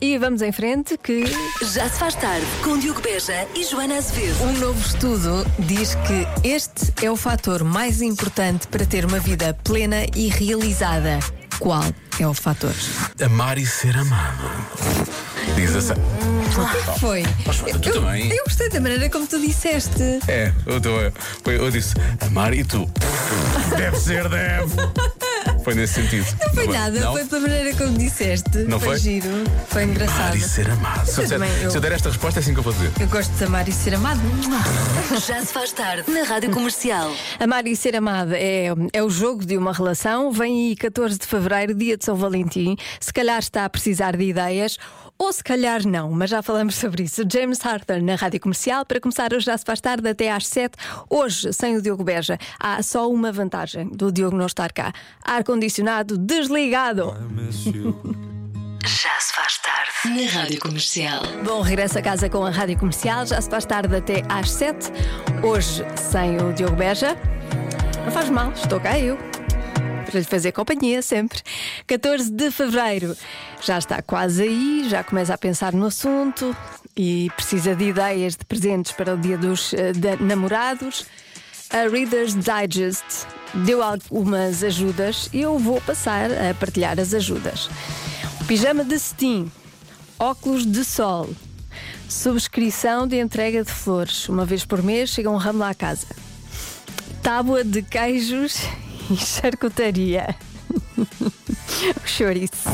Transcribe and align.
E 0.00 0.16
vamos 0.16 0.42
em 0.42 0.52
frente 0.52 0.96
que 0.96 1.24
Já 1.74 1.88
se 1.88 1.98
faz 1.98 2.14
tarde 2.14 2.46
com 2.62 2.78
Diogo 2.78 3.00
Beja 3.00 3.46
e 3.54 3.64
Joana 3.64 3.96
Azevedo. 3.96 4.44
um 4.44 4.52
novo 4.52 4.80
estudo 4.80 5.44
diz 5.58 5.96
que 5.96 6.48
este 6.48 7.04
é 7.04 7.10
o 7.10 7.16
fator 7.16 7.64
mais 7.64 8.00
importante 8.00 8.68
para 8.68 8.86
ter 8.86 9.04
uma 9.04 9.18
vida 9.18 9.58
plena 9.64 10.04
e 10.14 10.28
realizada. 10.28 11.18
Qual 11.58 11.82
é 12.20 12.26
o 12.26 12.32
fator? 12.32 12.72
Amar 13.24 13.58
e 13.58 13.66
ser 13.66 13.96
amado. 13.96 14.38
Diz 15.56 15.74
assim. 15.74 15.94
Foi. 17.00 17.24
Mas, 17.44 17.56
tu 17.58 17.68
eu, 17.68 17.80
também. 17.94 18.30
eu 18.30 18.44
gostei 18.44 18.68
da 18.68 18.80
maneira 18.80 19.10
como 19.10 19.26
tu 19.26 19.40
disseste. 19.40 20.20
É, 20.28 20.52
eu, 20.66 20.80
foi- 21.42 21.58
eu 21.58 21.70
disse 21.72 21.94
amar 22.20 22.54
e 22.54 22.62
tu. 22.62 22.88
Deve 23.76 23.96
ser, 23.98 24.28
deve. 24.28 24.72
Foi 25.68 25.74
nesse 25.74 25.94
sentido. 26.00 26.26
Não 26.46 26.54
foi 26.54 26.66
nada, 26.68 26.98
Não? 26.98 27.12
foi 27.12 27.24
pela 27.26 27.42
maneira 27.42 27.76
como 27.76 27.98
disseste. 27.98 28.58
Não 28.66 28.80
foi? 28.80 28.98
giro, 28.98 29.28
foi 29.68 29.84
engraçado. 29.84 30.18
Amar 30.28 30.36
e 30.36 30.40
ser 30.40 30.70
amado. 30.70 31.04
Se 31.06 31.10
eu, 31.20 31.22
disser- 31.24 31.28
também, 31.38 31.62
eu- 31.62 31.70
se 31.70 31.76
eu 31.76 31.80
der 31.82 31.92
esta 31.92 32.08
resposta, 32.08 32.38
é 32.38 32.42
assim 32.42 32.54
que 32.54 32.60
eu 32.60 32.62
vou 32.64 32.72
dizer. 32.72 32.90
Eu 32.98 33.06
gosto 33.08 33.30
de 33.32 33.44
amar 33.44 33.68
e 33.68 33.72
ser 33.72 33.94
amado. 33.94 34.18
Já 35.26 35.40
se 35.44 35.52
faz 35.52 35.70
tarde 35.72 36.10
na 36.10 36.22
Rádio 36.22 36.50
Comercial. 36.52 37.14
Amar 37.38 37.66
e 37.66 37.76
ser 37.76 37.94
amada 37.94 38.34
é, 38.34 38.68
é 38.94 39.02
o 39.02 39.10
jogo 39.10 39.44
de 39.44 39.58
uma 39.58 39.74
relação. 39.74 40.32
Vem 40.32 40.68
aí 40.70 40.76
14 40.76 41.18
de 41.18 41.26
fevereiro, 41.26 41.74
dia 41.74 41.98
de 41.98 42.04
São 42.06 42.16
Valentim. 42.16 42.74
Se 42.98 43.12
calhar 43.12 43.38
está 43.38 43.66
a 43.66 43.68
precisar 43.68 44.16
de 44.16 44.24
ideias. 44.24 44.78
Ou 45.20 45.32
se 45.32 45.42
calhar 45.42 45.84
não, 45.84 46.12
mas 46.12 46.30
já 46.30 46.40
falamos 46.42 46.76
sobre 46.76 47.02
isso. 47.02 47.24
James 47.30 47.64
Arthur 47.66 48.00
na 48.00 48.14
Rádio 48.14 48.40
Comercial. 48.40 48.86
Para 48.86 49.00
começar, 49.00 49.34
hoje 49.34 49.46
já 49.46 49.58
se 49.58 49.64
faz 49.64 49.80
tarde, 49.80 50.08
até 50.08 50.30
às 50.30 50.46
7. 50.46 50.76
Hoje, 51.10 51.52
sem 51.52 51.76
o 51.76 51.82
Diogo 51.82 52.04
Beja, 52.04 52.38
há 52.58 52.80
só 52.84 53.10
uma 53.10 53.32
vantagem 53.32 53.88
do 53.88 54.12
Diogo 54.12 54.36
não 54.36 54.46
estar 54.46 54.72
cá: 54.72 54.92
ar-condicionado 55.24 56.16
desligado. 56.16 57.16
Já 58.86 59.20
se 59.20 59.34
faz 59.34 59.58
tarde 59.58 60.22
na 60.22 60.30
Rádio 60.30 60.60
Comercial. 60.60 61.22
Bom, 61.44 61.62
regresso 61.62 61.98
a 61.98 62.02
casa 62.02 62.30
com 62.30 62.46
a 62.46 62.50
Rádio 62.50 62.78
Comercial. 62.78 63.26
Já 63.26 63.40
se 63.40 63.50
faz 63.50 63.64
tarde 63.64 63.96
até 63.96 64.22
às 64.28 64.52
7. 64.52 64.92
Hoje, 65.42 65.84
sem 65.96 66.36
o 66.40 66.52
Diogo 66.52 66.76
Beja. 66.76 67.16
Não 68.04 68.12
faz 68.12 68.30
mal, 68.30 68.52
estou 68.52 68.78
cá 68.78 68.96
eu. 68.98 69.18
Para 70.08 70.20
lhe 70.20 70.24
fazer 70.24 70.52
companhia 70.52 71.02
sempre. 71.02 71.42
14 71.86 72.30
de 72.30 72.50
fevereiro. 72.50 73.14
Já 73.60 73.76
está 73.76 74.00
quase 74.00 74.42
aí, 74.42 74.86
já 74.88 75.04
começa 75.04 75.34
a 75.34 75.38
pensar 75.38 75.74
no 75.74 75.84
assunto 75.84 76.56
e 76.96 77.30
precisa 77.36 77.76
de 77.76 77.90
ideias 77.90 78.34
de 78.34 78.42
presentes 78.46 78.92
para 78.92 79.14
o 79.14 79.18
dia 79.18 79.36
dos 79.36 79.74
eh, 79.74 79.92
namorados. 80.18 81.04
A 81.68 81.86
Reader's 81.86 82.34
Digest 82.34 83.26
deu 83.52 83.82
algumas 83.82 84.64
ajudas 84.64 85.28
e 85.30 85.42
eu 85.42 85.58
vou 85.58 85.78
passar 85.82 86.30
a 86.32 86.54
partilhar 86.54 86.98
as 86.98 87.12
ajudas. 87.12 87.68
Pijama 88.46 88.82
de 88.82 88.98
cetim, 88.98 89.52
óculos 90.18 90.64
de 90.64 90.86
sol, 90.86 91.28
subscrição 92.08 93.06
de 93.06 93.20
entrega 93.20 93.62
de 93.62 93.70
flores. 93.70 94.26
Uma 94.26 94.46
vez 94.46 94.64
por 94.64 94.82
mês 94.82 95.10
chega 95.10 95.28
um 95.28 95.36
ramo 95.36 95.58
lá 95.58 95.68
à 95.68 95.74
casa. 95.74 96.06
Tábua 97.22 97.62
de 97.62 97.82
queijos 97.82 98.56
charcutaria. 99.16 100.34
o 100.98 102.06
chouriço. 102.06 102.68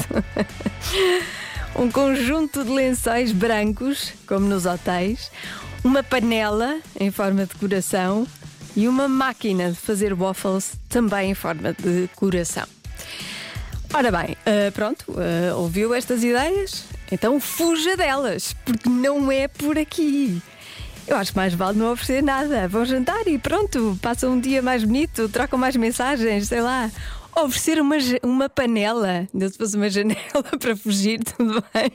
Um 1.77 1.91
conjunto 1.91 2.65
de 2.65 2.71
lençóis 2.71 3.33
brancos, 3.33 4.13
como 4.27 4.47
nos 4.47 4.67
hotéis, 4.67 5.31
uma 5.83 6.03
panela 6.03 6.79
em 6.99 7.11
forma 7.11 7.47
de 7.47 7.55
coração 7.55 8.27
e 8.77 8.89
uma 8.89 9.09
máquina 9.09 9.71
de 9.71 9.77
fazer 9.77 10.15
waffles 10.15 10.75
também 10.89 11.31
em 11.31 11.35
forma 11.35 11.73
de 11.73 12.09
coração. 12.17 12.67
Ora 13.93 14.11
bem, 14.11 14.37
ah, 14.47 14.73
pronto, 14.73 15.05
ah, 15.17 15.55
ouviu 15.57 15.95
estas 15.95 16.25
ideias? 16.25 16.85
Então 17.13 17.39
fuja 17.39 17.97
delas, 17.97 18.55
porque 18.65 18.89
não 18.89 19.31
é 19.31 19.47
por 19.47 19.79
aqui. 19.79 20.43
Eu 21.07 21.17
acho 21.17 21.33
que 21.33 21.37
mais 21.37 21.53
vale 21.55 21.79
não 21.79 21.93
oferecer 21.93 22.23
nada. 22.23 22.67
Vão 22.69 22.85
jantar 22.85 23.27
e 23.27 23.39
pronto, 23.39 23.99
passam 24.01 24.33
um 24.33 24.41
dia 24.41 24.63
mais 24.63 24.85
bonito, 24.85 25.29
trocam 25.29 25.59
mais 25.59 25.77
mensagens, 25.77 26.49
sei 26.49 26.61
lá. 26.61 26.91
Oferecer 27.37 27.81
uma, 27.81 27.97
uma 28.23 28.49
panela, 28.49 29.27
ainda 29.35 29.49
se 29.49 29.59
fosse 29.59 29.77
uma 29.77 29.91
janela 29.91 30.45
para 30.59 30.77
fugir, 30.77 31.19
tudo 31.25 31.65
bem. 31.75 31.91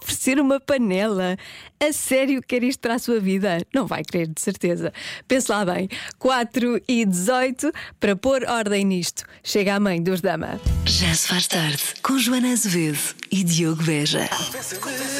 Oferecer 0.00 0.40
uma 0.40 0.58
panela. 0.58 1.36
A 1.78 1.92
sério 1.92 2.42
quer 2.42 2.64
isto 2.64 2.80
para 2.80 2.94
a 2.94 2.98
sua 2.98 3.20
vida? 3.20 3.64
Não 3.72 3.86
vai 3.86 4.02
querer, 4.02 4.26
de 4.26 4.40
certeza. 4.40 4.92
Pense 5.28 5.50
lá 5.50 5.64
bem. 5.64 5.88
4 6.18 6.82
e 6.88 7.06
18 7.06 7.72
para 8.00 8.16
pôr 8.16 8.44
ordem 8.44 8.84
nisto. 8.84 9.24
Chega 9.44 9.76
a 9.76 9.80
mãe 9.80 10.02
dos 10.02 10.20
Dama. 10.20 10.60
Já 10.84 11.14
se 11.14 11.28
faz 11.28 11.46
tarde 11.46 11.82
com 12.02 12.18
Joana 12.18 12.52
Azevedo 12.52 12.98
e 13.30 13.44
Diogo 13.44 13.84
Beja. 13.84 14.28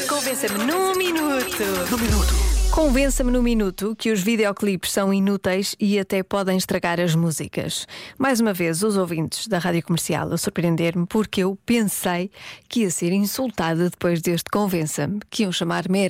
Convença-me 0.09 0.65
num 0.65 0.93
minuto. 0.95 1.63
Num 1.89 1.97
minuto. 1.97 2.50
Convença-me 2.71 3.31
num 3.31 3.41
minuto 3.41 3.93
que 3.97 4.11
os 4.11 4.21
videoclipes 4.21 4.93
são 4.93 5.13
inúteis 5.13 5.75
e 5.77 5.99
até 5.99 6.23
podem 6.23 6.57
estragar 6.57 7.01
as 7.01 7.13
músicas. 7.13 7.85
Mais 8.17 8.39
uma 8.39 8.53
vez, 8.53 8.81
os 8.81 8.95
ouvintes 8.95 9.45
da 9.47 9.57
rádio 9.57 9.83
comercial 9.83 10.31
a 10.31 10.37
surpreender-me 10.37 11.05
porque 11.05 11.43
eu 11.43 11.57
pensei 11.65 12.31
que 12.69 12.81
ia 12.81 12.89
ser 12.89 13.11
insultada 13.11 13.89
depois 13.89 14.21
deste 14.21 14.49
Convença-me, 14.49 15.19
que 15.29 15.43
iam 15.43 15.51
chamar-me. 15.51 16.07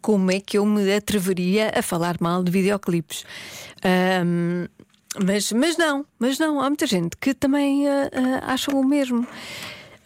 Como 0.00 0.30
é 0.30 0.40
que 0.40 0.56
eu 0.56 0.64
me 0.64 0.90
atreveria 0.94 1.70
a 1.76 1.82
falar 1.82 2.16
mal 2.20 2.42
de 2.42 2.50
videoclipes? 2.50 3.24
Ahm, 3.84 4.68
mas, 5.22 5.52
mas 5.52 5.76
não, 5.76 6.06
mas 6.18 6.38
não, 6.38 6.60
há 6.60 6.70
muita 6.70 6.86
gente 6.86 7.16
que 7.18 7.34
também 7.34 7.86
ah, 7.86 8.10
ah, 8.12 8.52
acham 8.52 8.80
o 8.80 8.84
mesmo. 8.84 9.26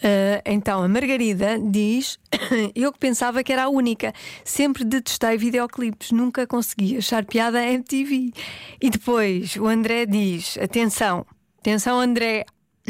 Ah, 0.03 0.43
então 0.45 0.83
a 0.83 0.89
Margarida 0.89 1.59
diz: 1.59 2.19
Eu 2.75 2.93
que 2.93 2.99
pensava 2.99 3.43
que 3.45 3.53
era 3.53 3.65
a 3.65 3.69
única, 3.69 4.13
sempre 4.45 4.85
detestei 4.85 5.37
videoclipes, 5.37 6.11
nunca 6.11 6.47
consegui 6.47 6.97
achar 6.97 7.25
piada 7.25 7.59
a 7.59 7.71
MTV. 7.71 8.33
E 8.81 8.91
depois 8.91 9.57
o 9.57 9.67
André 9.67 10.07
diz: 10.07 10.57
Atenção, 10.59 11.27
atenção, 11.59 12.01
André. 12.01 12.45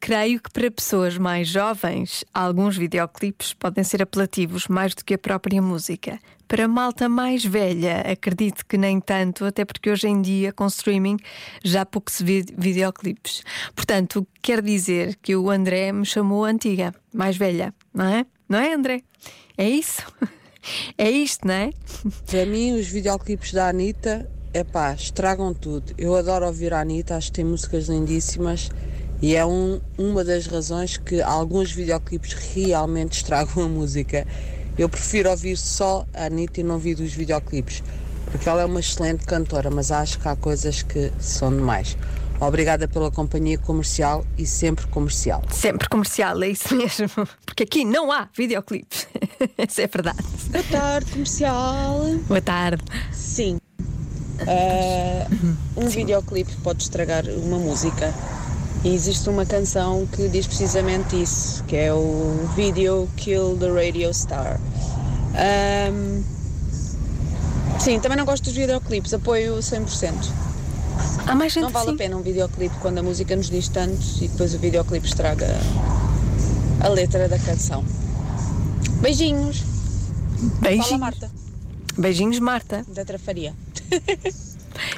Creio 0.00 0.40
que 0.40 0.50
para 0.50 0.70
pessoas 0.70 1.18
mais 1.18 1.48
jovens, 1.48 2.24
alguns 2.32 2.76
videoclipes 2.76 3.52
podem 3.54 3.82
ser 3.82 4.02
apelativos 4.02 4.68
mais 4.68 4.94
do 4.94 5.04
que 5.04 5.14
a 5.14 5.18
própria 5.18 5.60
música. 5.60 6.18
Para 6.46 6.68
malta 6.68 7.08
mais 7.08 7.44
velha, 7.44 8.02
acredito 8.02 8.64
que 8.66 8.78
nem 8.78 9.00
tanto, 9.00 9.44
até 9.44 9.64
porque 9.64 9.90
hoje 9.90 10.06
em 10.06 10.22
dia, 10.22 10.52
com 10.52 10.66
streaming, 10.66 11.16
já 11.64 11.84
pouco 11.84 12.10
se 12.10 12.22
vê 12.22 12.44
videoclipes. 12.56 13.42
Portanto, 13.74 14.26
quer 14.40 14.62
dizer 14.62 15.16
que 15.20 15.34
o 15.34 15.50
André 15.50 15.90
me 15.90 16.06
chamou 16.06 16.44
antiga, 16.44 16.94
mais 17.12 17.36
velha, 17.36 17.74
não 17.92 18.04
é? 18.04 18.26
Não 18.48 18.58
é, 18.60 18.74
André? 18.74 19.02
É 19.58 19.68
isso? 19.68 20.02
É 20.98 21.08
isto, 21.08 21.46
não 21.46 21.54
é? 21.54 21.70
Para 22.28 22.44
mim, 22.44 22.72
os 22.72 22.88
videoclipes 22.88 23.52
da 23.52 23.68
Anitta, 23.68 24.28
é 24.52 24.64
pá, 24.64 24.94
estragam 24.94 25.54
tudo. 25.54 25.94
Eu 25.96 26.16
adoro 26.16 26.44
ouvir 26.44 26.74
a 26.74 26.80
Anitta, 26.80 27.16
acho 27.16 27.28
que 27.28 27.34
tem 27.34 27.44
músicas 27.44 27.88
lindíssimas 27.88 28.68
e 29.22 29.34
é 29.34 29.44
um- 29.46 29.80
uma 29.98 30.22
das 30.24 30.46
razões 30.46 30.96
que 30.96 31.20
alguns 31.22 31.70
videoclipes 31.72 32.32
realmente 32.54 33.12
estragam 33.22 33.64
a 33.64 33.68
música. 33.68 34.26
Eu 34.78 34.88
prefiro 34.88 35.30
ouvir 35.30 35.56
só 35.56 36.04
a 36.12 36.26
Anitta 36.26 36.60
e 36.60 36.62
não 36.62 36.74
ouvir 36.74 36.98
os 37.00 37.12
videoclipes, 37.12 37.82
porque 38.30 38.48
ela 38.48 38.60
é 38.62 38.64
uma 38.66 38.80
excelente 38.80 39.24
cantora, 39.24 39.70
mas 39.70 39.90
acho 39.90 40.18
que 40.18 40.28
há 40.28 40.36
coisas 40.36 40.82
que 40.82 41.10
são 41.18 41.50
demais. 41.50 41.96
Obrigada 42.38 42.86
pela 42.86 43.10
companhia 43.10 43.56
comercial 43.56 44.22
e 44.36 44.44
sempre 44.46 44.86
comercial. 44.88 45.42
Sempre 45.50 45.88
comercial, 45.88 46.42
é 46.42 46.48
isso 46.50 46.74
mesmo. 46.76 47.08
Porque 47.46 47.62
aqui 47.62 47.82
não 47.86 48.12
há 48.12 48.28
videoclipes. 48.36 49.08
Isso 49.66 49.80
é 49.80 49.86
verdade. 49.86 50.18
Boa 50.50 50.64
tarde, 50.64 51.10
comercial. 51.12 52.00
Boa 52.28 52.42
tarde. 52.42 52.84
Sim. 53.10 53.56
Eh, 54.46 55.26
um 55.78 55.88
videoclipe 55.88 56.54
pode 56.62 56.82
estragar 56.82 57.24
uma 57.26 57.58
música. 57.58 58.12
E 58.86 58.94
existe 58.94 59.28
uma 59.28 59.44
canção 59.44 60.06
que 60.06 60.28
diz 60.28 60.46
precisamente 60.46 61.20
isso, 61.20 61.64
que 61.64 61.74
é 61.74 61.92
o 61.92 62.48
Video 62.54 63.08
Kill 63.16 63.56
the 63.58 63.68
Radio 63.68 64.14
Star. 64.14 64.60
Ahm, 65.34 66.22
sim, 67.80 67.98
também 67.98 68.16
não 68.16 68.24
gosto 68.24 68.44
dos 68.44 68.52
videoclipes, 68.52 69.12
apoio 69.12 69.56
100%. 69.56 70.14
Há 71.26 71.34
mais 71.34 71.52
gente 71.52 71.64
Não 71.64 71.70
vale 71.70 71.88
sim. 71.88 71.94
a 71.94 71.98
pena 71.98 72.16
um 72.16 72.22
videoclipe 72.22 72.76
quando 72.76 72.98
a 72.98 73.02
música 73.02 73.34
nos 73.34 73.50
diz 73.50 73.66
tanto 73.66 74.00
e 74.20 74.28
depois 74.28 74.54
o 74.54 74.58
videoclipe 74.58 75.04
estraga 75.08 75.48
a 76.78 76.86
letra 76.86 77.28
da 77.28 77.40
canção. 77.40 77.84
Beijinhos. 79.00 79.64
Fala 80.38 80.60
Beijinhos. 80.60 81.00
Marta, 81.00 81.30
Beijinhos, 81.98 82.38
Marta. 82.38 82.86
da 82.86 83.04
Trafaria. 83.04 83.52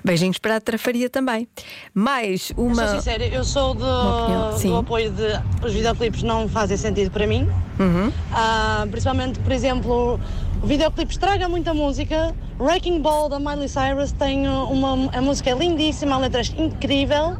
Beijinhos 0.08 0.38
para 0.38 0.56
a 0.56 0.60
Trafaria 0.60 1.10
também. 1.10 1.46
Mais 1.92 2.44
Sou 2.54 2.66
uma. 2.66 2.88
sincera, 2.88 3.26
eu 3.26 3.44
sou 3.44 3.74
do, 3.74 3.84
Uma 3.84 4.22
opinião, 4.22 4.58
sim. 4.58 4.68
do 4.70 4.76
apoio 4.78 5.10
de 5.10 5.26
os 5.62 5.72
videoclipes 5.72 6.22
não 6.22 6.48
fazem 6.48 6.78
sentido 6.78 7.10
para 7.10 7.26
mim. 7.26 7.46
Uhum. 7.78 8.10
Ah, 8.32 8.86
principalmente, 8.90 9.38
por 9.40 9.52
exemplo, 9.52 10.18
o 10.62 10.66
videoclipe 10.66 11.12
estraga 11.12 11.46
muita 11.46 11.74
música. 11.74 12.34
Wrecking 12.58 13.00
Ball 13.00 13.28
da 13.28 13.38
Miley 13.38 13.68
Cyrus 13.68 14.12
tem 14.12 14.48
uma. 14.48 15.10
A 15.12 15.20
música 15.20 15.50
é 15.50 15.54
lindíssima, 15.54 16.14
a 16.14 16.18
letra 16.18 16.40
é 16.40 16.62
incrível. 16.62 17.36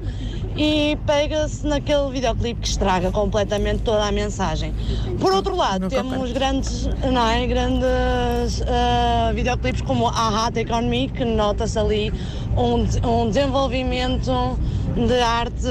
E 0.59 0.99
pega-se 1.07 1.65
naquele 1.65 2.11
videoclipe 2.11 2.61
que 2.61 2.69
estraga 2.69 3.13
completamente 3.13 3.83
toda 3.83 4.05
a 4.05 4.11
mensagem. 4.11 4.75
Por 5.21 5.33
outro 5.33 5.55
lado, 5.55 5.83
Não 5.83 5.89
temos 5.89 6.13
concordo. 6.13 6.35
grandes, 6.35 6.87
não 7.13 7.29
é, 7.29 7.47
grandes 7.47 8.63
ah, 8.67 9.31
videoclipes 9.33 9.83
como 9.83 10.09
Aha 10.09 10.51
Take 10.51 10.73
On 10.73 10.83
Me, 10.83 11.09
que 11.09 11.25
nota-se 11.25 11.79
ali 11.79 12.13
um, 12.57 12.85
um 13.09 13.29
desenvolvimento 13.29 14.59
de 14.97 15.21
arte 15.21 15.69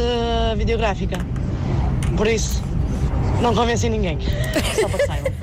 videográfica. 0.55 1.17
Por 2.15 2.25
isso, 2.27 2.63
não 3.41 3.53
convenci 3.53 3.89
ninguém. 3.89 4.17
Só 4.79 4.87
para 4.87 5.05
saibam. 5.05 5.33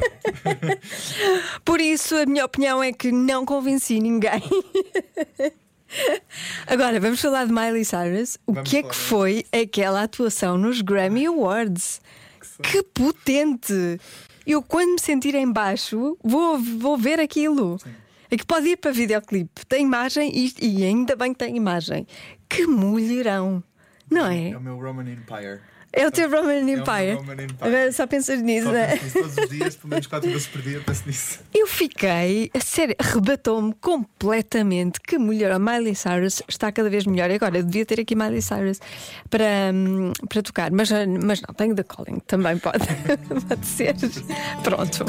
Por 1.64 1.80
isso, 1.80 2.16
a 2.16 2.24
minha 2.26 2.44
opinião 2.46 2.82
é 2.82 2.92
que 2.92 3.12
não 3.12 3.44
convenci 3.44 4.00
ninguém. 4.00 4.42
Agora, 6.66 6.98
vamos 7.00 7.20
falar 7.20 7.46
de 7.46 7.52
Miley 7.52 7.84
Cyrus. 7.84 8.38
O 8.46 8.52
Vamos 8.52 8.70
que 8.70 8.78
é 8.78 8.82
que 8.82 8.94
foi 8.94 9.44
aquela 9.52 10.02
atuação 10.02 10.58
nos 10.58 10.80
Grammy 10.80 11.26
Awards? 11.26 12.00
Que 12.62 12.82
potente! 12.82 14.00
Eu, 14.46 14.62
quando 14.62 14.92
me 14.92 15.00
sentir 15.00 15.34
em 15.34 15.50
baixo, 15.50 16.18
vou, 16.22 16.58
vou 16.58 16.96
ver 16.96 17.18
aquilo. 17.18 17.78
É 18.30 18.36
que 18.36 18.44
pode 18.44 18.68
ir 18.68 18.76
para 18.76 18.90
videoclipe. 18.90 19.64
Tem 19.66 19.82
imagem 19.82 20.30
e, 20.34 20.52
e 20.60 20.84
ainda 20.84 21.16
bem 21.16 21.32
que 21.32 21.38
tem 21.38 21.56
imagem. 21.56 22.06
Que 22.48 22.66
mulherão! 22.66 23.62
Não 24.10 24.26
é? 24.26 24.50
É 24.50 24.56
o 24.56 24.60
meu 24.60 24.76
Roman 24.78 25.10
Empire. 25.10 25.60
É 25.96 26.06
o 26.06 26.10
teu 26.10 26.28
Roman 26.28 26.62
meu 26.62 26.80
Empire. 26.80 27.14
Roman 27.14 27.32
Empire. 27.34 27.56
Agora 27.60 27.92
só 27.92 28.06
pensas 28.06 28.42
nisso, 28.42 28.66
Só 28.66 28.74
é? 28.74 28.94
nisso 28.94 29.12
todos 29.12 29.36
os 29.36 29.48
dias, 29.48 29.76
pelo 29.76 29.90
menos 29.90 30.06
quatro 30.06 30.28
vezes 30.28 30.46
por 30.48 30.60
dia, 30.60 30.80
penso 30.84 31.02
nisso. 31.06 31.40
Eu 31.54 31.66
fiquei, 31.68 32.50
a 32.52 32.60
sério, 32.60 32.96
arrebatou-me 32.98 33.72
completamente 33.80 35.00
que 35.00 35.18
mulher, 35.18 35.52
a 35.52 35.58
Miley 35.58 35.94
Cyrus 35.94 36.42
está 36.48 36.72
cada 36.72 36.90
vez 36.90 37.06
melhor. 37.06 37.30
E 37.30 37.34
agora 37.34 37.58
eu 37.58 37.62
devia 37.62 37.86
ter 37.86 38.00
aqui 38.00 38.16
Miley 38.16 38.42
Cyrus 38.42 38.80
para, 39.30 39.70
hum, 39.72 40.12
para 40.28 40.42
tocar, 40.42 40.70
mas, 40.72 40.90
mas 41.22 41.40
não, 41.40 41.54
tenho 41.54 41.74
The 41.74 41.84
Calling, 41.84 42.20
também 42.26 42.58
pode, 42.58 42.78
pode 43.48 43.66
ser. 43.66 43.94
Pronto, 44.62 45.04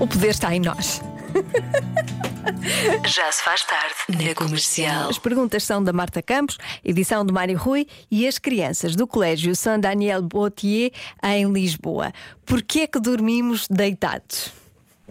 o 0.00 0.06
poder 0.06 0.28
está 0.30 0.54
em 0.54 0.60
nós. 0.60 1.00
Já 3.06 3.30
se 3.32 3.42
faz 3.42 3.64
tarde 3.64 3.94
na 4.08 4.34
comercial. 4.34 5.10
As 5.10 5.18
perguntas 5.18 5.64
são 5.64 5.82
da 5.82 5.92
Marta 5.92 6.22
Campos, 6.22 6.58
edição 6.84 7.24
do 7.24 7.32
Mário 7.32 7.58
Rui 7.58 7.86
e 8.10 8.26
as 8.26 8.38
crianças 8.38 8.94
do 8.94 9.06
Colégio 9.06 9.54
São 9.54 9.78
Daniel 9.78 10.22
Bautier 10.22 10.90
em 11.22 11.50
Lisboa. 11.52 12.12
Porquê 12.44 12.80
é 12.80 12.86
que 12.86 13.00
dormimos 13.00 13.66
deitados? 13.68 14.52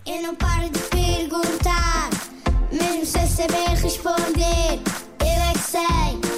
Eu 0.06 0.22
não 0.22 0.36
paro 0.36 0.70
de 0.70 0.80
perguntar, 0.80 2.10
mesmo 2.72 3.06
sem 3.06 3.28
saber 3.28 3.70
responder. 3.82 4.80
Eu 5.20 5.42
é 5.42 5.54
que 5.54 5.60
sei, 5.60 6.29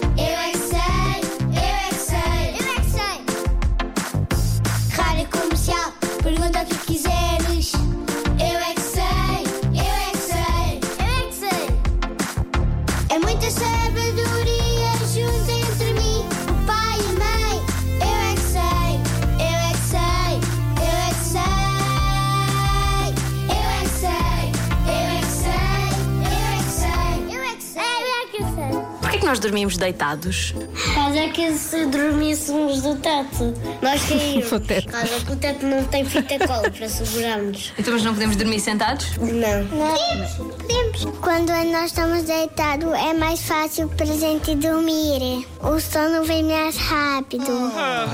nós 29.32 29.40
dormimos 29.40 29.78
deitados? 29.78 30.54
Caso 30.94 31.32
que 31.32 31.54
se 31.54 31.86
dormíssemos 31.86 32.82
do 32.82 32.98
teto, 32.98 33.54
nós 33.82 34.04
caímos. 34.04 34.52
O 34.52 34.60
teto. 34.60 34.88
Caso 34.92 35.26
que 35.26 35.32
o 35.32 35.36
teto 35.38 35.66
não 35.66 35.82
tem 35.86 36.04
fita 36.04 36.46
cola 36.46 36.70
para 36.70 36.90
segurarmos. 36.90 37.72
Então, 37.80 37.94
mas 37.94 38.04
não 38.04 38.14
podemos 38.14 38.36
dormir 38.36 38.60
sentados? 38.60 39.16
Não. 39.18 39.66
Podemos, 39.68 40.34
podemos. 40.34 41.20
Quando 41.22 41.50
nós 41.72 41.86
estamos 41.86 42.24
deitados, 42.24 42.92
é 42.94 43.14
mais 43.14 43.42
fácil 43.42 43.88
para 43.88 44.12
a 44.12 44.18
gente 44.18 44.54
dormir. 44.56 45.48
O 45.62 45.80
sono 45.80 46.26
vem 46.26 46.44
mais 46.44 46.76
rápido. 46.76 47.72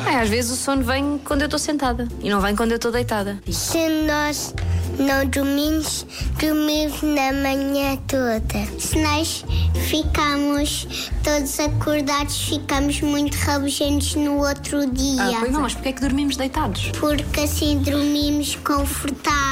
É, 0.08 0.18
às 0.18 0.30
vezes 0.30 0.52
o 0.52 0.56
sono 0.56 0.84
vem 0.84 1.20
quando 1.26 1.42
eu 1.42 1.46
estou 1.46 1.60
sentada 1.60 2.08
e 2.22 2.30
não 2.30 2.40
vem 2.40 2.56
quando 2.56 2.72
eu 2.72 2.78
estou 2.78 2.92
deitada. 2.92 3.40
Se 3.50 3.90
nós 4.06 4.54
não 5.00 5.26
dormimos, 5.26 6.06
dormimos 6.40 7.02
na 7.02 7.32
manhã 7.34 7.98
toda. 8.08 8.80
Se 8.80 8.98
nós 9.02 9.46
ficamos 9.88 11.12
todos 11.24 11.60
acordados, 11.60 12.42
ficamos 12.50 13.02
muito 13.02 13.36
rabugentos 13.36 14.16
no 14.16 14.38
outro 14.38 14.90
dia. 14.92 15.22
Ah, 15.22 15.40
pois 15.40 15.52
não, 15.52 15.62
mas 15.62 15.74
porquê 15.74 15.90
é 15.90 15.94
que 15.94 16.02
dormimos 16.02 16.36
deitados? 16.36 16.92
Porque 17.00 17.42
assim 17.42 17.78
dormimos 17.80 18.56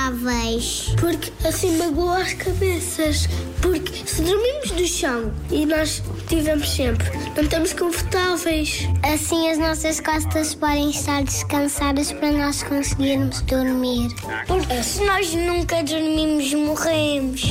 confortáveis. 0.06 0.94
Porque 1.00 1.32
assim 1.48 1.78
magoa 1.78 2.18
as 2.20 2.34
cabeças. 2.34 3.28
Porque 3.62 4.08
se 4.08 4.22
dormimos 4.22 4.72
no 4.72 4.88
chão 4.88 5.34
e 5.50 5.66
nós 5.66 6.04
tivemos 6.28 6.70
sempre, 6.70 7.10
não 7.36 7.44
estamos 7.44 7.74
confortáveis. 7.74 8.88
Assim 9.04 9.50
as 9.50 9.58
nossas 9.58 10.00
costas 10.00 10.54
podem 10.54 10.92
estar 10.92 11.24
descansadas 11.24 12.12
para 12.12 12.32
nós 12.32 12.62
conseguirmos 12.64 13.42
dormir. 13.42 14.10
Porque 14.48 14.84
se 14.84 15.04
nós 15.04 15.34
nunca 15.34 15.84
dormimos, 15.84 16.54
morremos. 16.54 17.42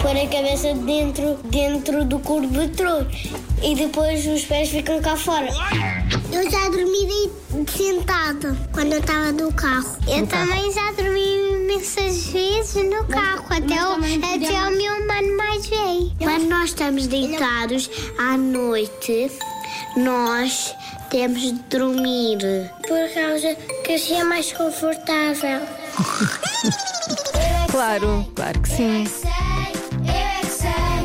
Pôr 0.00 0.16
a 0.16 0.28
cabeça 0.28 0.74
dentro, 0.74 1.38
dentro 1.46 2.04
do 2.04 2.20
cobertor 2.20 3.06
e 3.62 3.74
depois 3.74 4.24
os 4.26 4.44
pés 4.44 4.68
ficam 4.68 5.00
cá 5.00 5.16
fora. 5.16 5.48
Eu 6.30 6.48
já 6.48 6.68
dormi 6.68 7.32
sentada 7.66 8.56
quando 8.72 8.92
eu 8.92 9.00
estava 9.00 9.32
no 9.32 9.52
carro. 9.52 9.96
Eu 10.06 10.26
também 10.26 10.72
já 10.72 10.92
dormi 10.92 11.47
imensas 11.68 12.28
vezes 12.28 12.74
no 12.84 13.04
carro, 13.04 13.44
até 13.50 13.86
o, 13.86 13.92
até 13.92 14.68
o 14.68 14.76
meu 14.76 15.06
mano 15.06 15.36
mais 15.36 15.66
velho. 15.66 16.10
Quando 16.18 16.48
nós 16.48 16.70
estamos 16.70 17.06
deitados 17.06 17.90
à 18.18 18.38
noite, 18.38 19.30
nós 19.96 20.74
temos 21.10 21.42
de 21.42 21.52
dormir. 21.68 22.38
Por 22.86 23.14
causa 23.14 23.54
que 23.84 23.92
assim 23.92 24.18
é 24.18 24.24
mais 24.24 24.52
confortável. 24.52 25.60
Claro, 27.70 28.26
claro 28.34 28.60
que 28.60 28.68
sim. 28.70 29.04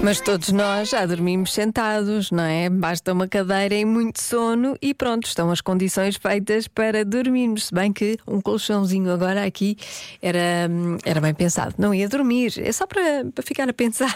Mas 0.04 0.20
todos 0.20 0.50
nós 0.50 0.90
já 0.90 1.06
dormimos 1.06 1.54
sentados, 1.54 2.30
não 2.30 2.44
é? 2.44 2.70
Basta 2.70 3.14
uma 3.14 3.26
cadeira 3.26 3.74
e 3.74 3.86
muito 3.86 4.22
sono 4.22 4.78
e 4.82 4.94
pronto, 4.94 5.26
estão 5.26 5.50
as 5.50 5.62
condições 5.62 6.18
feitas 6.18 6.68
para 6.68 7.06
dormirmos. 7.06 7.68
Se 7.68 7.74
bem 7.74 7.94
que 7.94 8.18
um 8.28 8.42
colchãozinho 8.42 9.10
agora 9.14 9.46
aqui 9.46 9.78
era, 10.22 10.68
hum, 10.70 10.98
era 11.06 11.22
bem 11.22 11.34
pensado. 11.34 11.76
Não 11.78 11.94
ia 11.94 12.10
dormir, 12.10 12.54
é 12.58 12.70
só 12.74 12.86
para, 12.86 13.24
para 13.34 13.44
ficar 13.46 13.70
a 13.70 13.74
pensar 13.74 14.14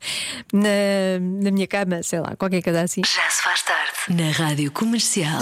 na, 0.52 1.18
na 1.42 1.50
minha 1.50 1.66
cama, 1.66 2.02
sei 2.02 2.20
lá, 2.20 2.36
qualquer 2.36 2.60
coisa 2.60 2.82
assim. 2.82 3.00
Já 3.02 3.30
se 3.30 3.42
faz 3.42 3.62
tarde 3.62 4.22
na 4.22 4.30
Rádio 4.32 4.70
Comercial. 4.70 5.40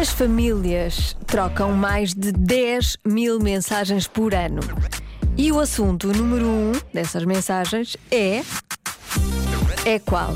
As 0.00 0.08
famílias 0.08 1.14
trocam 1.26 1.72
mais 1.72 2.14
de 2.14 2.32
10 2.32 2.96
mil 3.04 3.38
mensagens 3.38 4.08
por 4.08 4.34
ano. 4.34 4.60
E 5.36 5.50
o 5.50 5.58
assunto 5.60 6.08
número 6.12 6.46
um 6.46 6.72
dessas 6.92 7.24
mensagens 7.24 7.96
é. 8.10 8.42
É 9.84 9.98
qual? 9.98 10.34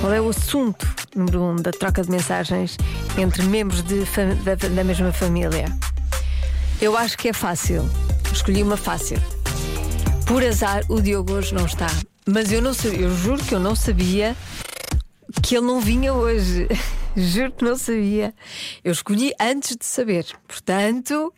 Qual 0.00 0.12
é 0.12 0.20
o 0.20 0.28
assunto 0.28 0.86
número 1.14 1.42
um 1.42 1.56
da 1.56 1.70
troca 1.70 2.02
de 2.02 2.10
mensagens 2.10 2.76
entre 3.18 3.42
membros 3.44 3.82
de 3.82 4.04
fa- 4.04 4.34
da, 4.44 4.54
da 4.54 4.84
mesma 4.84 5.12
família? 5.12 5.64
Eu 6.80 6.96
acho 6.96 7.16
que 7.16 7.28
é 7.28 7.32
fácil. 7.32 7.88
Escolhi 8.32 8.62
uma 8.62 8.76
fácil. 8.76 9.18
Por 10.26 10.42
azar, 10.44 10.84
o 10.88 11.00
Diogo 11.00 11.32
hoje 11.34 11.54
não 11.54 11.66
está. 11.66 11.86
Mas 12.26 12.52
eu 12.52 12.62
não 12.62 12.72
sabia, 12.72 13.00
eu 13.00 13.16
juro 13.16 13.42
que 13.42 13.54
eu 13.54 13.60
não 13.60 13.74
sabia 13.74 14.36
que 15.42 15.56
ele 15.56 15.66
não 15.66 15.80
vinha 15.80 16.12
hoje. 16.12 16.68
Juro 17.14 17.52
que 17.52 17.62
não 17.62 17.76
sabia. 17.76 18.32
Eu 18.82 18.90
escolhi 18.90 19.34
antes 19.38 19.76
de 19.76 19.84
saber. 19.84 20.24
Portanto, 20.48 21.30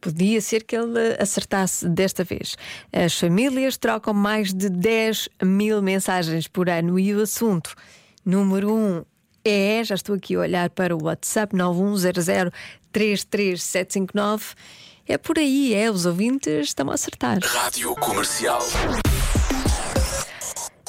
podia 0.00 0.40
ser 0.40 0.64
que 0.64 0.76
ele 0.76 1.16
acertasse 1.18 1.88
desta 1.88 2.24
vez. 2.24 2.56
As 2.92 3.18
famílias 3.18 3.76
trocam 3.76 4.14
mais 4.14 4.52
de 4.52 4.68
10 4.68 5.28
mil 5.42 5.80
mensagens 5.82 6.48
por 6.48 6.68
ano 6.68 6.98
e 6.98 7.14
o 7.14 7.22
assunto 7.22 7.74
número 8.24 8.72
1 8.72 8.76
um 8.76 9.04
é. 9.44 9.84
Já 9.84 9.94
estou 9.94 10.14
aqui 10.14 10.34
a 10.34 10.40
olhar 10.40 10.70
para 10.70 10.96
o 10.96 11.04
WhatsApp 11.04 11.54
910033759. 11.56 14.54
É 15.06 15.18
por 15.18 15.38
aí, 15.38 15.74
é. 15.74 15.90
Os 15.90 16.06
ouvintes 16.06 16.68
estão 16.68 16.90
a 16.90 16.94
acertar. 16.94 17.38
Rádio 17.42 17.94
Comercial. 17.96 18.60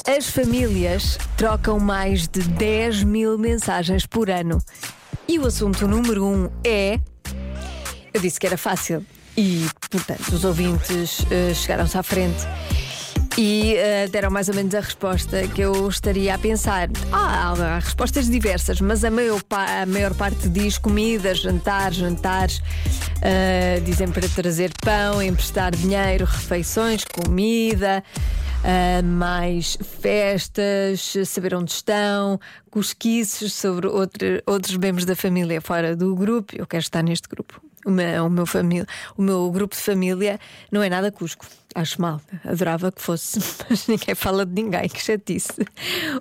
As 0.07 0.27
famílias 0.27 1.17
trocam 1.37 1.77
mais 1.79 2.27
de 2.27 2.41
10 2.41 3.03
mil 3.03 3.37
mensagens 3.37 4.05
por 4.05 4.29
ano. 4.29 4.57
E 5.27 5.37
o 5.39 5.45
assunto 5.45 5.87
número 5.87 6.25
um 6.25 6.49
é. 6.65 6.99
Eu 8.13 8.19
disse 8.21 8.39
que 8.39 8.47
era 8.47 8.57
fácil. 8.57 9.05
E, 9.37 9.65
portanto, 9.89 10.29
os 10.33 10.43
ouvintes 10.43 11.25
eh, 11.31 11.53
chegaram-se 11.53 11.97
à 11.97 12.03
frente. 12.03 12.41
E 13.37 13.75
eh, 13.75 14.07
deram 14.09 14.29
mais 14.29 14.49
ou 14.49 14.55
menos 14.55 14.75
a 14.75 14.81
resposta 14.81 15.47
que 15.47 15.61
eu 15.61 15.87
estaria 15.87 16.35
a 16.35 16.37
pensar. 16.37 16.89
Ah, 17.13 17.53
há 17.57 17.79
respostas 17.79 18.29
diversas, 18.29 18.81
mas 18.81 19.05
a 19.05 19.09
maior, 19.09 19.41
a 19.49 19.85
maior 19.85 20.13
parte 20.13 20.49
diz 20.49 20.77
comida, 20.77 21.33
jantar, 21.33 21.93
jantares. 21.93 22.61
eh, 23.21 23.79
dizem 23.85 24.09
para 24.09 24.27
trazer 24.27 24.71
pão, 24.81 25.21
emprestar 25.23 25.73
dinheiro, 25.73 26.25
refeições, 26.25 27.05
comida. 27.05 28.03
Uh, 28.63 29.03
mais 29.03 29.75
festas, 29.99 31.13
saber 31.25 31.55
onde 31.55 31.71
estão, 31.71 32.39
cosquices 32.69 33.53
sobre 33.53 33.87
outro- 33.87 34.39
outros 34.45 34.77
membros 34.77 35.03
da 35.03 35.15
família 35.15 35.59
fora 35.59 35.95
do 35.95 36.13
grupo. 36.15 36.53
Eu 36.55 36.67
quero 36.67 36.83
estar 36.83 37.01
neste 37.01 37.27
grupo. 37.27 37.59
O 37.85 37.91
meu, 37.91 38.25
o, 38.25 38.29
meu 38.29 38.45
família, 38.45 38.85
o 39.17 39.21
meu 39.21 39.49
grupo 39.51 39.75
de 39.75 39.81
família 39.81 40.39
não 40.71 40.83
é 40.83 40.89
nada 40.89 41.11
cusco. 41.11 41.45
Acho 41.73 42.01
mal. 42.01 42.21
Adorava 42.43 42.91
que 42.91 43.01
fosse, 43.01 43.39
mas 43.69 43.87
ninguém 43.87 44.13
fala 44.13 44.45
de 44.45 44.53
ninguém. 44.61 44.89
Que 44.89 45.01
chatice. 45.01 45.53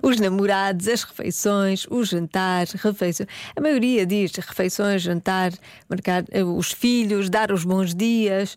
Os 0.01 0.19
namorados, 0.19 0.87
as 0.87 1.03
refeições, 1.03 1.85
os 1.89 2.09
jantares, 2.09 2.71
refeições. 2.73 3.27
A 3.55 3.61
maioria 3.61 4.05
diz 4.05 4.31
refeições, 4.35 5.01
jantar, 5.01 5.51
marcar 5.89 6.23
eh, 6.31 6.43
os 6.43 6.71
filhos, 6.71 7.29
dar 7.29 7.51
os 7.51 7.65
bons 7.65 7.93
dias. 7.93 8.55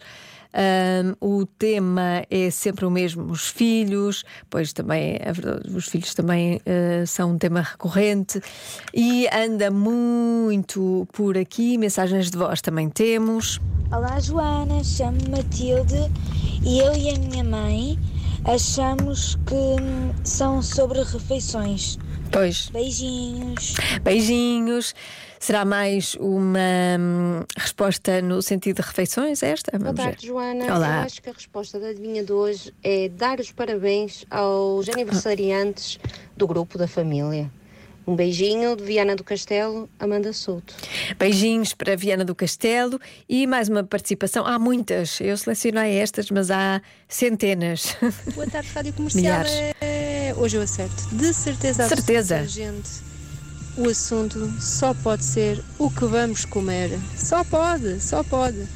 Ahm, 0.55 1.15
o 1.21 1.45
tema 1.45 2.25
é 2.31 2.49
sempre 2.49 2.85
o 2.87 2.91
mesmo, 2.91 3.25
os 3.25 3.49
filhos, 3.49 4.25
pois 4.49 4.73
também 4.73 5.19
é 5.21 5.33
verdade, 5.33 5.69
os 5.75 5.87
filhos 5.87 6.15
também 6.15 6.61
ah, 6.65 7.05
são 7.07 7.33
um 7.33 7.39
tema 7.39 7.61
recorrente 7.61 8.41
e 8.95 9.27
anda 9.29 9.69
muito 9.71 11.09
por 11.13 11.37
aqui. 11.37 11.77
Mensagens 11.77 12.31
de 12.31 12.39
voz 12.39 12.61
também 12.61 12.89
temos. 12.89 13.61
Olá 13.91 14.21
Joana, 14.21 14.83
chamo-me 14.85 15.29
Matilde 15.29 16.11
e 16.65 16.79
eu 16.79 16.95
e 16.95 17.11
a 17.11 17.19
minha 17.19 17.43
mãe 17.45 17.99
achamos 18.45 19.37
que 19.47 20.29
são 20.29 20.63
sobre 20.63 21.03
refeições. 21.03 21.99
Pois, 22.31 22.69
Beijinhos. 22.71 23.75
beijinhos. 24.03 24.95
Será 25.45 25.63
mais 25.63 26.15
uma 26.15 26.59
hum, 26.99 27.43
resposta 27.55 28.23
no 28.23 28.41
sentido 28.41 28.77
de 28.77 28.89
refeições? 28.89 29.43
Esta? 29.43 29.73
Boa 29.73 29.93
Vamos 29.93 30.03
ver. 30.03 30.11
tarde, 30.13 30.27
Joana. 30.27 30.65
Olá. 30.75 31.01
Eu 31.01 31.03
acho 31.03 31.21
que 31.21 31.29
a 31.29 31.33
resposta 31.35 31.79
da 31.79 31.89
adivinha 31.89 32.25
de 32.25 32.33
hoje 32.33 32.73
é 32.83 33.11
dar 33.11 33.39
os 33.39 33.53
parabéns 33.53 34.25
aos 34.31 34.89
aniversariantes 34.89 35.99
do 36.35 36.47
grupo 36.47 36.79
da 36.79 36.89
família. 36.89 37.53
Um 38.07 38.17
beijinho 38.17 38.75
de 38.75 38.85
Viana 38.85 39.15
do 39.15 39.23
Castelo, 39.23 39.87
Amanda 39.99 40.33
Souto. 40.33 40.75
Beijinhos 41.19 41.75
para 41.75 41.95
Viana 41.95 42.25
do 42.25 42.35
Castelo 42.35 42.99
e 43.29 43.47
mais 43.47 43.69
uma 43.69 43.85
participação. 43.85 44.47
Há 44.47 44.59
muitas, 44.59 45.21
eu 45.21 45.37
selecionei 45.37 45.99
estas, 45.99 46.31
mas 46.31 46.51
há 46.51 46.81
centenas. 47.07 47.95
Boa 48.35 48.47
tarde, 48.47 48.71
Rádio 48.75 48.95
Comercial. 48.97 49.21
Milhares. 49.23 49.53
É... 49.83 50.35
Hoje 50.39 50.57
eu 50.57 50.63
acerto. 50.63 51.07
De 51.13 51.35
certeza 51.35 51.87
Certeza. 51.87 52.37
absoluta, 52.39 52.73
gente. 52.73 53.14
O 53.77 53.89
assunto 53.89 54.49
só 54.61 54.95
pode 54.95 55.25
ser 55.25 55.63
o 55.79 55.91
que 55.91 56.05
vamos 56.05 56.45
comer. 56.45 56.91
Só 57.17 57.43
pode, 57.43 58.01
só 58.01 58.23
pode. 58.23 58.69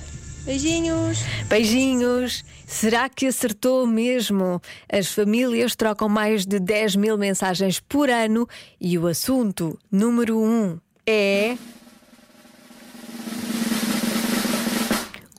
Beijinhos. 0.44 1.18
Beijinhos. 1.48 2.44
Será 2.66 3.08
que 3.08 3.26
acertou 3.26 3.86
mesmo? 3.86 4.60
As 4.90 5.08
famílias 5.08 5.76
trocam 5.76 6.08
mais 6.08 6.44
de 6.44 6.58
10 6.58 6.96
mil 6.96 7.16
mensagens 7.16 7.80
por 7.80 8.10
ano 8.10 8.48
e 8.80 8.98
o 8.98 9.06
assunto 9.06 9.78
número 9.90 10.38
um 10.38 10.78
é. 11.06 11.56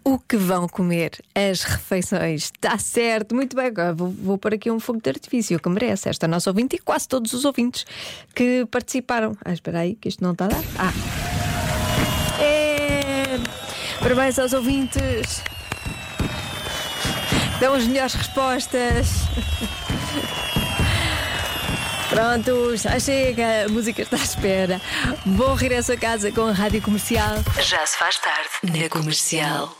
O 0.09 0.17
que 0.17 0.37
vão 0.37 0.67
comer? 0.67 1.11
As 1.35 1.61
refeições. 1.61 2.45
Está 2.45 2.79
certo, 2.79 3.35
muito 3.35 3.55
bem. 3.55 3.67
Agora 3.67 3.93
vou, 3.93 4.09
vou 4.09 4.39
pôr 4.39 4.55
aqui 4.55 4.71
um 4.71 4.79
fogo 4.79 4.99
de 4.99 5.07
artifício 5.07 5.59
que 5.59 5.69
merece 5.69 6.09
esta 6.09 6.27
nossa 6.27 6.49
ouvinte 6.49 6.77
e 6.77 6.79
quase 6.79 7.07
todos 7.07 7.31
os 7.31 7.45
ouvintes 7.45 7.85
que 8.33 8.65
participaram. 8.71 9.37
Ah, 9.45 9.53
espera 9.53 9.81
aí, 9.81 9.93
que 9.93 10.09
isto 10.09 10.23
não 10.23 10.31
está 10.31 10.45
a 10.45 10.47
dar. 10.47 10.63
Ah. 10.79 10.91
É... 12.41 13.39
Parabéns 14.01 14.39
aos 14.39 14.51
ouvintes. 14.51 15.43
Dão 17.59 17.75
as 17.75 17.85
melhores 17.85 18.15
respostas. 18.15 19.09
Pronto, 22.09 22.75
já 22.77 22.99
chega, 22.99 23.65
a 23.65 23.69
música 23.69 24.01
está 24.01 24.17
à 24.17 24.23
espera. 24.23 24.81
Bom 25.23 25.53
regresso 25.53 25.91
a 25.91 25.97
casa 25.97 26.31
com 26.31 26.47
a 26.47 26.51
rádio 26.51 26.81
comercial. 26.81 27.35
Já 27.61 27.85
se 27.85 27.95
faz 27.95 28.17
tarde 28.17 28.49
na 28.63 28.89
comercial. 28.89 29.77